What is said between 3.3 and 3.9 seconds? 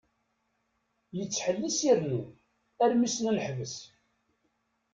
ḥbes.